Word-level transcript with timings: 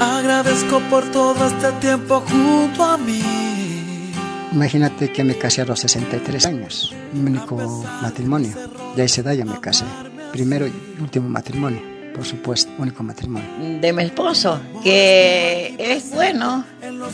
Agradezco 0.00 0.80
por 0.90 1.04
todo 1.12 1.46
este 1.46 1.72
tiempo 1.80 2.20
junto 2.20 2.84
a 2.84 2.98
mí. 2.98 3.22
Imagínate 4.52 5.12
que 5.12 5.24
me 5.24 5.36
casé 5.36 5.62
a 5.62 5.64
los 5.64 5.80
63 5.80 6.46
años, 6.46 6.94
mi 7.12 7.30
único 7.30 7.56
matrimonio. 8.02 8.54
De 8.94 9.04
esa 9.04 9.20
edad 9.22 9.32
ya 9.32 9.44
me 9.44 9.58
casé. 9.60 9.84
Primero 10.32 10.66
y 10.66 10.72
último 11.00 11.28
matrimonio, 11.28 11.80
por 12.14 12.24
supuesto, 12.24 12.70
único 12.78 13.02
matrimonio. 13.02 13.80
De 13.80 13.92
mi 13.92 14.04
esposo, 14.04 14.60
que 14.82 15.74
es 15.78 16.10
bueno, 16.12 16.64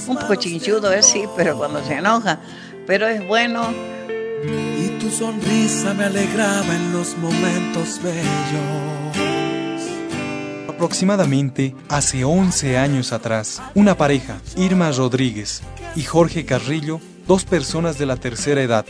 un 0.07 0.17
poco 0.17 0.35
chinchudo 0.35 0.93
es 0.93 1.07
sí, 1.07 1.25
pero 1.37 1.57
cuando 1.57 1.83
se 1.85 1.95
enoja, 1.95 2.41
pero 2.87 3.09
es 3.09 3.27
bueno. 3.27 3.73
Y 4.45 4.99
tu 4.99 5.11
sonrisa 5.11 5.95
me 5.95 6.05
alegraba 6.05 6.75
en 6.75 6.93
los 6.93 7.17
momentos 7.19 8.01
bellos. 8.03 9.10
Aproximadamente 10.81 11.75
hace 11.91 12.25
11 12.25 12.79
años 12.79 13.13
atrás, 13.13 13.61
una 13.75 13.99
pareja, 13.99 14.41
Irma 14.57 14.91
Rodríguez 14.91 15.61
y 15.95 16.04
Jorge 16.04 16.46
Carrillo, 16.46 17.03
dos 17.27 17.45
personas 17.45 17.99
de 17.99 18.07
la 18.07 18.17
tercera 18.17 18.63
edad, 18.63 18.87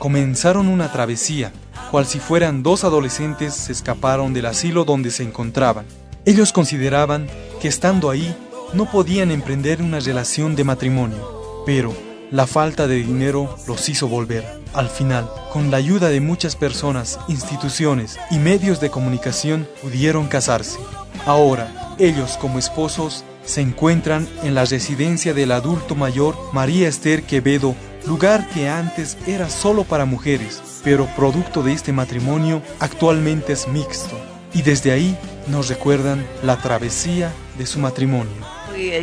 comenzaron 0.00 0.66
una 0.66 0.90
travesía, 0.90 1.52
cual 1.92 2.06
si 2.06 2.18
fueran 2.18 2.64
dos 2.64 2.82
adolescentes 2.82 3.54
se 3.54 3.70
escaparon 3.70 4.34
del 4.34 4.46
asilo 4.46 4.84
donde 4.84 5.12
se 5.12 5.22
encontraban. 5.22 5.86
Ellos 6.24 6.52
consideraban 6.52 7.28
que 7.60 7.68
estando 7.68 8.10
ahí 8.10 8.34
no 8.72 8.90
podían 8.90 9.30
emprender 9.30 9.80
una 9.80 10.00
relación 10.00 10.56
de 10.56 10.64
matrimonio, 10.64 11.62
pero 11.64 11.94
la 12.32 12.48
falta 12.48 12.88
de 12.88 12.96
dinero 12.96 13.56
los 13.68 13.88
hizo 13.88 14.08
volver. 14.08 14.44
Al 14.74 14.88
final, 14.88 15.30
con 15.52 15.70
la 15.70 15.76
ayuda 15.76 16.08
de 16.08 16.20
muchas 16.20 16.56
personas, 16.56 17.20
instituciones 17.28 18.18
y 18.32 18.40
medios 18.40 18.80
de 18.80 18.90
comunicación, 18.90 19.68
pudieron 19.80 20.26
casarse. 20.26 20.80
Ahora, 21.28 21.68
ellos 21.98 22.38
como 22.40 22.58
esposos 22.58 23.22
se 23.44 23.60
encuentran 23.60 24.26
en 24.44 24.54
la 24.54 24.64
residencia 24.64 25.34
del 25.34 25.52
adulto 25.52 25.94
mayor 25.94 26.34
María 26.54 26.88
Esther 26.88 27.22
Quevedo, 27.24 27.74
lugar 28.06 28.48
que 28.48 28.70
antes 28.70 29.18
era 29.26 29.50
solo 29.50 29.84
para 29.84 30.06
mujeres, 30.06 30.80
pero 30.82 31.04
producto 31.16 31.62
de 31.62 31.74
este 31.74 31.92
matrimonio 31.92 32.62
actualmente 32.80 33.52
es 33.52 33.68
mixto. 33.68 34.18
Y 34.54 34.62
desde 34.62 34.90
ahí 34.90 35.18
nos 35.48 35.68
recuerdan 35.68 36.26
la 36.42 36.56
travesía 36.62 37.30
de 37.58 37.66
su 37.66 37.78
matrimonio. 37.78 38.32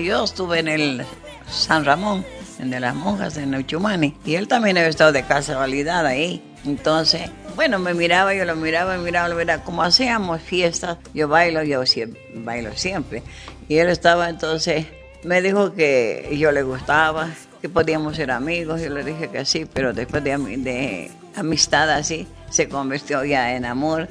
Yo 0.04 0.24
estuve 0.24 0.58
en 0.58 0.68
el 0.68 1.06
San 1.48 1.86
Ramón, 1.86 2.26
en 2.58 2.72
de 2.72 2.80
las 2.80 2.96
monjas 2.96 3.38
en 3.38 3.54
Uchumani, 3.54 4.16
y 4.26 4.34
él 4.34 4.48
también 4.48 4.78
había 4.78 4.90
estado 4.90 5.12
de 5.12 5.22
casualidad 5.22 6.04
ahí. 6.08 6.42
Entonces, 6.66 7.30
bueno, 7.56 7.80
me 7.80 7.94
miraba, 7.94 8.34
yo 8.34 8.46
lo 8.46 8.56
miraba, 8.56 8.98
me 8.98 9.04
miraba, 9.04 9.30
lo 9.30 9.36
miraba. 9.36 9.64
Como 9.64 9.84
hacíamos 9.84 10.42
fiestas, 10.42 10.98
yo 11.14 11.28
bailo, 11.28 11.64
yo 11.64 11.86
siempre, 11.86 12.22
bailo 12.34 12.76
siempre. 12.76 13.24
Y 13.68 13.78
él 13.78 13.90
estaba 13.90 14.30
entonces, 14.30 14.86
me 15.24 15.42
dijo 15.42 15.74
que 15.74 16.36
yo 16.38 16.52
le 16.52 16.64
gustaba, 16.64 17.30
que 17.62 17.70
podíamos 17.70 18.16
ser 18.16 18.32
amigos. 18.32 18.82
Yo 18.82 18.90
le 18.90 19.04
dije 19.04 19.30
que 19.30 19.46
sí, 19.46 19.66
pero 19.72 19.94
después 19.94 20.24
de, 20.24 20.38
de 20.38 21.12
amistad 21.36 21.90
así, 21.92 22.28
se 22.50 22.68
convirtió 22.68 23.24
ya 23.24 23.56
en 23.56 23.66
amor. 23.66 24.08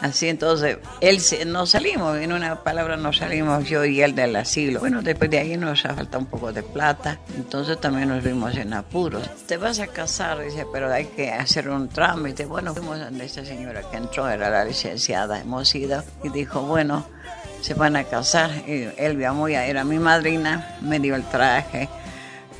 Así 0.00 0.28
entonces, 0.28 0.78
él 1.00 1.20
nos 1.46 1.70
salimos, 1.70 2.16
en 2.16 2.32
una 2.32 2.62
palabra 2.62 2.96
nos 2.96 3.18
salimos 3.18 3.68
yo 3.68 3.84
y 3.84 4.00
él 4.00 4.14
del 4.14 4.34
asilo. 4.36 4.80
Bueno, 4.80 5.02
después 5.02 5.30
de 5.30 5.38
ahí 5.38 5.56
nos 5.56 5.82
falta 5.82 6.16
un 6.16 6.26
poco 6.26 6.52
de 6.52 6.62
plata, 6.62 7.18
entonces 7.36 7.78
también 7.80 8.08
nos 8.08 8.24
vimos 8.24 8.56
en 8.56 8.72
apuros. 8.72 9.28
Te 9.46 9.58
vas 9.58 9.78
a 9.78 9.88
casar, 9.88 10.38
dice, 10.40 10.66
pero 10.72 10.90
hay 10.90 11.04
que 11.04 11.30
hacer 11.30 11.68
un 11.68 11.88
trámite. 11.88 12.46
Bueno, 12.46 12.72
fuimos 12.72 12.98
donde 12.98 13.26
esta 13.26 13.44
señora 13.44 13.82
que 13.90 13.98
entró, 13.98 14.28
era 14.28 14.48
la 14.48 14.64
licenciada, 14.64 15.40
hemos 15.40 15.74
ido, 15.74 16.02
y 16.24 16.30
dijo, 16.30 16.62
bueno, 16.62 17.06
se 17.60 17.74
van 17.74 17.96
a 17.96 18.04
casar. 18.04 18.50
Y 18.66 18.88
él 18.96 19.18
ya 19.18 19.66
era 19.66 19.84
mi 19.84 19.98
madrina, 19.98 20.76
me 20.80 20.98
dio 20.98 21.14
el 21.14 21.24
traje, 21.24 21.88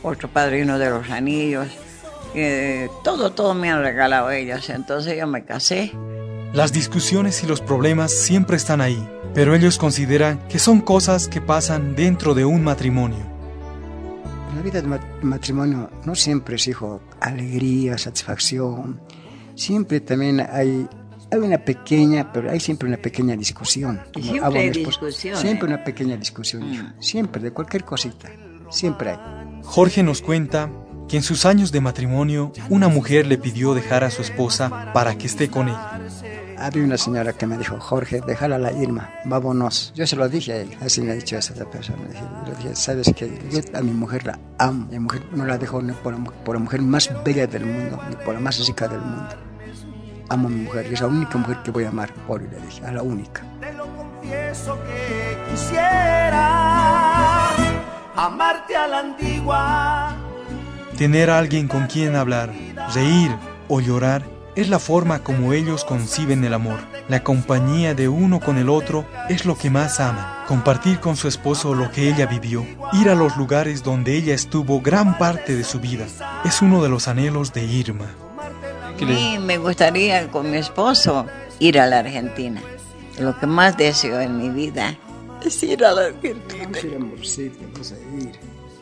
otro 0.03 0.28
padrino 0.28 0.78
de 0.78 0.91
los 0.91 1.08
anillos. 1.11 1.69
Eh, 2.34 2.89
todo, 3.03 3.33
todo 3.33 3.55
me 3.55 3.70
han 3.70 3.83
regalado 3.83 4.30
ellos. 4.30 4.68
Entonces 4.68 5.17
yo 5.18 5.27
me 5.27 5.45
casé. 5.45 5.92
Las 6.52 6.72
discusiones 6.72 7.44
y 7.44 7.46
los 7.46 7.61
problemas 7.61 8.12
siempre 8.12 8.56
están 8.56 8.80
ahí, 8.80 9.08
pero 9.34 9.55
ellos 9.55 9.78
consideran 9.78 10.48
que 10.48 10.58
son 10.58 10.80
cosas 10.80 11.28
que 11.28 11.40
pasan 11.40 11.94
dentro 11.94 12.34
de 12.34 12.44
un 12.44 12.64
matrimonio. 12.64 13.24
La 14.56 14.61
vida 14.61 14.83
del 14.83 15.00
matrimonio 15.22 15.88
no 16.05 16.16
siempre 16.16 16.56
es, 16.56 16.66
hijo, 16.66 17.02
alegría, 17.20 17.96
satisfacción. 17.98 19.00
Siempre 19.55 20.00
también 20.00 20.40
hay, 20.40 20.88
hay 21.30 21.38
una 21.38 21.58
pequeña, 21.58 22.33
pero 22.33 22.50
hay 22.50 22.58
siempre 22.58 22.88
una 22.88 22.98
pequeña 22.98 23.36
discusión. 23.36 24.00
Siempre 24.20 24.58
hay 24.58 24.70
discusión. 24.70 25.36
Siempre 25.36 25.68
una 25.68 25.84
pequeña 25.84 26.17
discusión, 26.17 26.68
mm. 26.68 27.00
Siempre, 27.00 27.40
de 27.40 27.52
cualquier 27.52 27.84
cosita. 27.84 28.28
Siempre 28.70 29.11
hay. 29.11 29.18
Jorge 29.62 30.02
nos 30.02 30.20
cuenta 30.20 30.68
que 31.08 31.17
en 31.17 31.22
sus 31.22 31.46
años 31.46 31.70
de 31.70 31.80
matrimonio 31.80 32.52
una 32.68 32.88
mujer 32.88 33.28
le 33.28 33.38
pidió 33.38 33.74
dejar 33.74 34.02
a 34.02 34.11
su 34.11 34.22
esposa 34.22 34.92
para 34.92 35.17
que 35.17 35.27
esté 35.27 35.48
con 35.48 35.68
ella. 35.68 36.00
Había 36.61 36.85
una 36.85 36.98
señora 36.98 37.33
que 37.33 37.47
me 37.47 37.57
dijo, 37.57 37.81
Jorge, 37.81 38.21
déjala 38.21 38.57
a 38.57 38.59
la 38.59 38.71
Irma, 38.71 39.09
vámonos. 39.25 39.95
Yo 39.95 40.07
se 40.07 40.15
lo 40.15 40.29
dije 40.29 40.53
a 40.53 40.57
él, 40.59 40.77
así 40.83 41.01
me 41.01 41.13
ha 41.13 41.15
dicho 41.15 41.39
esa 41.39 41.55
persona. 41.65 41.97
Le 42.45 42.55
dije, 42.55 42.77
sabes 42.77 43.11
que 43.17 43.31
yo 43.51 43.61
a 43.73 43.81
mi 43.81 43.93
mujer 43.93 44.27
la 44.27 44.39
amo, 44.59 44.87
mi 44.91 44.98
mujer 44.98 45.23
no 45.33 45.47
la 45.47 45.57
dejo 45.57 45.81
ni 45.81 45.95
por, 45.95 46.13
la 46.13 46.59
mujer 46.59 46.83
más 46.83 47.11
bella 47.25 47.47
del 47.47 47.65
mundo, 47.65 47.98
ni 48.11 48.17
por 48.17 48.35
la 48.35 48.41
más 48.41 48.67
rica 48.67 48.87
del 48.89 49.01
mundo. 49.01 49.35
Amo 50.29 50.48
a 50.48 50.51
mi 50.51 50.61
mujer 50.65 50.87
y 50.91 50.93
es 50.93 51.01
la 51.01 51.07
única 51.07 51.39
mujer 51.39 51.63
que 51.65 51.71
voy 51.71 51.85
a 51.85 51.89
amar, 51.89 52.13
por 52.27 52.43
le 52.43 52.61
dije, 52.61 52.85
a 52.85 52.92
la 52.92 53.03
única. 53.03 53.42
Te 53.59 53.73
lo 53.73 53.87
confieso 53.97 54.79
que 54.85 55.39
quisiera 55.51 56.51
amarte 58.17 58.77
a 58.77 58.87
la 58.87 58.98
antigua. 58.98 60.15
Tener 60.98 61.31
a 61.31 61.39
alguien 61.39 61.69
con 61.69 61.87
quien 61.87 62.17
hablar, 62.17 62.53
reír 62.92 63.35
o 63.69 63.81
llorar 63.81 64.39
es 64.61 64.69
la 64.69 64.79
forma 64.79 65.23
como 65.25 65.53
ellos 65.53 65.85
conciben 65.85 66.45
el 66.45 66.53
amor. 66.53 66.81
La 67.09 67.25
compañía 67.25 67.95
de 67.95 68.09
uno 68.09 68.41
con 68.41 68.59
el 68.59 68.69
otro 68.69 69.07
es 69.29 69.47
lo 69.47 69.57
que 69.57 69.71
más 69.71 70.01
ama. 70.01 70.45
Compartir 70.47 71.01
con 71.01 71.17
su 71.17 71.29
esposo 71.29 71.75
lo 71.75 71.91
que 71.91 72.09
ella 72.09 72.27
vivió, 72.27 72.67
ir 72.93 73.09
a 73.09 73.15
los 73.15 73.37
lugares 73.37 73.83
donde 73.83 74.17
ella 74.17 74.35
estuvo 74.35 74.81
gran 74.81 75.17
parte 75.17 75.57
de 75.57 75.65
su 75.65 75.81
vida, 75.81 76.07
es 76.45 76.61
uno 76.61 76.83
de 76.83 76.89
los 76.91 77.09
anhelos 77.09 77.53
de 77.53 77.65
Irma. 77.65 78.11
A 79.01 79.05
mí 79.05 79.39
me 79.39 79.57
gustaría 79.57 80.29
con 80.31 80.51
mi 80.51 80.59
esposo 80.59 81.25
ir 81.59 81.81
a 81.81 81.87
la 81.87 82.01
Argentina. 82.01 82.61
Lo 83.19 83.39
que 83.39 83.47
más 83.47 83.77
deseo 83.77 84.21
en 84.21 84.37
mi 84.37 84.51
vida 84.51 84.97
es 85.45 85.63
ir 85.63 85.85
a 85.85 85.92
la 85.92 86.07
Argentina. 86.07 86.79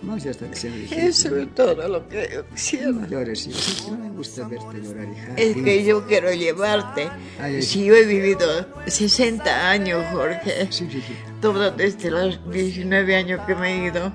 No, 0.03 0.17
ya 0.17 0.31
está. 0.31 0.47
Eso 0.47 1.37
es 1.37 1.55
todo 1.55 1.89
lo 1.89 2.09
que 2.09 2.31
yo 2.33 2.47
quisiera. 2.49 2.93
No 2.93 3.07
llores, 3.09 3.47
hija. 3.47 3.91
No 3.91 3.99
me 3.99 4.11
gusta 4.11 4.47
verte 4.47 4.81
llorar, 4.81 5.09
hija. 5.13 5.35
Es 5.37 5.57
que 5.57 5.85
yo 5.85 6.07
quiero 6.07 6.33
llevarte. 6.33 7.09
Si 7.61 7.85
yo 7.85 7.95
he 7.95 8.05
vivido 8.05 8.67
60 8.87 9.71
años, 9.71 10.05
Jorge. 10.13 10.69
Sí, 10.71 10.89
sí, 10.91 11.03
sí. 11.05 11.15
Todo 11.41 11.71
desde 11.73 12.11
los 12.11 12.39
19 12.51 13.17
años 13.17 13.41
que 13.47 13.55
me 13.55 13.75
he 13.75 13.87
ido. 13.89 14.13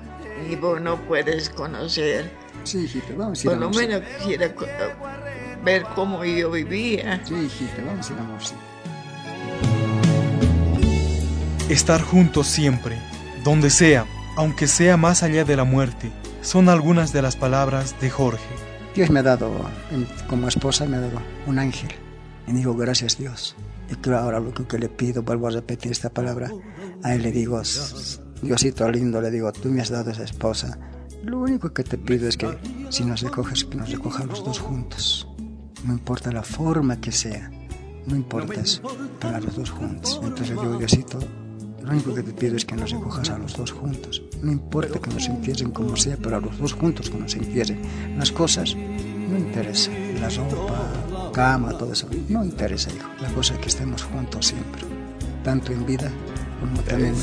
Y 0.50 0.56
vos 0.56 0.80
no 0.80 1.00
puedes 1.02 1.50
conocer. 1.50 2.30
Sí, 2.64 2.84
hijita, 2.84 3.14
vamos 3.16 3.40
a 3.40 3.42
ir 3.42 3.50
Por 3.50 3.58
lo 3.60 3.70
menos 3.70 4.02
quisiera 4.18 4.52
ver 5.62 5.84
cómo 5.94 6.24
yo 6.24 6.50
vivía. 6.50 7.20
Sí, 7.24 7.34
hijita, 7.34 7.82
vamos 7.86 8.10
a 8.10 8.12
ir 8.12 8.18
a 8.18 8.22
Murcia. 8.22 8.56
Estar 11.68 12.02
juntos 12.02 12.46
siempre, 12.46 12.98
donde 13.42 13.70
sea 13.70 14.06
aunque 14.36 14.66
sea 14.66 14.96
más 14.96 15.22
allá 15.22 15.44
de 15.44 15.56
la 15.56 15.64
muerte, 15.64 16.10
son 16.42 16.68
algunas 16.68 17.12
de 17.12 17.22
las 17.22 17.36
palabras 17.36 17.94
de 18.00 18.10
Jorge. 18.10 18.44
Dios 18.94 19.10
me 19.10 19.20
ha 19.20 19.22
dado, 19.22 19.50
como 20.28 20.48
esposa, 20.48 20.86
me 20.86 20.96
ha 20.96 21.00
dado 21.00 21.20
un 21.46 21.58
ángel. 21.58 21.90
Y 22.46 22.52
digo, 22.52 22.74
gracias 22.74 23.18
Dios. 23.18 23.56
Y 23.90 23.94
creo 23.96 24.18
ahora 24.18 24.40
lo 24.40 24.52
que 24.52 24.78
le 24.78 24.88
pido, 24.88 25.22
vuelvo 25.22 25.48
a 25.48 25.50
repetir 25.50 25.92
esta 25.92 26.10
palabra, 26.10 26.50
a 27.02 27.14
él 27.14 27.22
le 27.22 27.32
digo, 27.32 27.60
Diosito 28.42 28.90
lindo, 28.90 29.20
le 29.20 29.30
digo, 29.30 29.52
tú 29.52 29.70
me 29.70 29.80
has 29.80 29.90
dado 29.90 30.10
esa 30.10 30.24
esposa. 30.24 30.78
Lo 31.22 31.38
único 31.38 31.72
que 31.72 31.82
te 31.82 31.96
pido 31.96 32.28
es 32.28 32.36
que 32.36 32.48
si 32.90 33.04
nos 33.04 33.22
recoges, 33.22 33.64
que 33.64 33.76
nos 33.76 33.90
recojan 33.90 34.28
los 34.28 34.44
dos 34.44 34.58
juntos. 34.58 35.28
No 35.84 35.94
importa 35.94 36.30
la 36.32 36.42
forma 36.42 37.00
que 37.00 37.12
sea, 37.12 37.50
no 38.06 38.16
importa 38.16 38.60
eso, 38.60 38.82
para 39.20 39.40
los 39.40 39.56
dos 39.56 39.70
juntos. 39.70 40.20
Entonces 40.22 40.50
digo, 40.50 40.76
Diosito, 40.78 41.18
lo 41.84 41.90
único 41.90 42.14
que 42.14 42.22
te 42.22 42.32
pido 42.32 42.56
es 42.56 42.64
que 42.64 42.76
nos 42.76 42.90
recojas 42.90 43.28
a 43.28 43.38
los 43.38 43.54
dos 43.54 43.70
juntos. 43.70 44.22
No 44.42 44.50
importa 44.50 44.98
que 44.98 45.10
nos 45.10 45.26
entierren 45.26 45.70
como 45.70 45.96
sea, 45.96 46.16
pero 46.16 46.36
a 46.36 46.40
los 46.40 46.56
dos 46.58 46.72
juntos 46.72 47.10
que 47.10 47.18
nos 47.18 47.34
entierren. 47.34 47.82
Las 48.16 48.32
cosas 48.32 48.74
no 48.74 49.36
interesan. 49.36 49.94
La 50.18 50.30
ropa, 50.30 51.30
cama, 51.32 51.76
todo 51.76 51.92
eso. 51.92 52.08
No 52.30 52.42
interesa, 52.42 52.90
hijo. 52.90 53.08
La 53.20 53.28
cosa 53.34 53.54
es 53.54 53.60
que 53.60 53.68
estemos 53.68 54.02
juntos 54.02 54.46
siempre. 54.46 54.82
Tanto 55.42 55.72
en 55.72 55.84
vida 55.84 56.10
como 56.60 56.80
también 56.80 57.14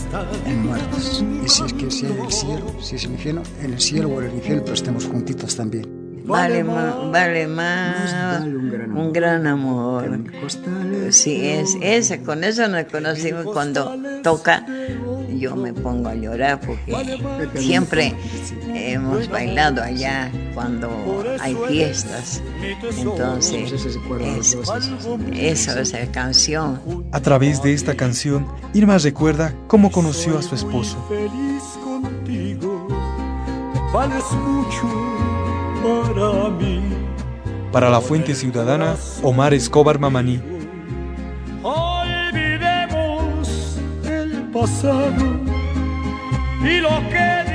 en 0.46 0.66
muertos. 0.68 1.26
Y 1.44 1.50
si 1.50 1.64
es 1.64 1.74
que 1.74 1.90
si 1.90 2.06
hay 2.06 2.20
el 2.20 2.32
cielo, 2.32 2.76
si 2.80 2.96
es 2.98 3.04
el 3.06 3.14
infierno, 3.14 3.42
en 3.64 3.74
el 3.74 3.82
cielo 3.82 4.10
o 4.10 4.22
en 4.22 4.28
el 4.28 4.36
infierno, 4.36 4.62
pero 4.64 4.76
estemos 4.76 5.06
juntitos 5.06 5.56
también. 5.56 6.01
Vale 6.24 6.64
más, 6.64 7.12
vale 7.12 7.48
más 7.48 8.42
un 8.44 9.12
gran 9.14 9.48
amor. 9.48 10.20
Sí, 11.10 11.48
es 11.48 11.78
esa, 11.82 12.20
con 12.20 12.44
eso 12.44 12.68
nos 12.68 12.86
conocimos 12.86 13.46
cuando 13.46 13.96
toca 14.24 14.66
yo 15.42 15.56
me 15.56 15.74
pongo 15.74 16.08
a 16.08 16.14
llorar 16.14 16.60
porque 16.62 16.96
siempre 17.56 18.14
hemos 18.76 19.28
bailado 19.28 19.82
allá 19.82 20.32
cuando 20.54 20.90
hay 21.40 21.58
fiestas. 21.68 22.44
Entonces, 22.96 23.72
eso, 23.72 24.62
es 25.34 25.94
esa 25.94 26.12
canción. 26.12 26.80
A 27.12 27.20
través 27.20 27.62
de 27.64 27.74
esta 27.74 27.96
canción, 27.96 28.48
Irma 28.74 29.00
recuerda 29.00 29.56
cómo 29.68 29.92
conoció 29.92 30.38
a 30.38 30.44
su 30.44 30.54
esposo. 30.54 30.98
Para 37.72 37.90
la 37.90 38.02
Fuente 38.02 38.36
Ciudadana, 38.36 38.96
Omar 39.24 39.54
Escobar 39.54 39.98
Mamaní. 39.98 40.40
Olvidemos 41.64 43.48
el 44.04 44.44
pasado 44.52 45.40
y 46.64 46.80
lo 46.80 46.90
que 47.10 47.51